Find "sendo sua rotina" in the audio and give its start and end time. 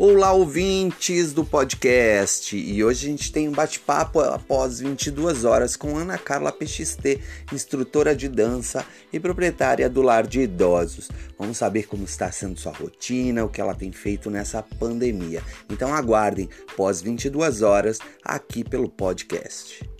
12.30-13.44